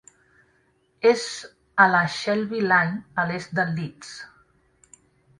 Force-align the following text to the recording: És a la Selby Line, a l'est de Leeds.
És 1.09 1.25
a 1.83 1.85
la 1.95 1.99
Selby 2.13 2.61
Line, 2.71 2.97
a 3.23 3.25
l'est 3.33 3.53
de 3.59 3.67
Leeds. 3.75 4.15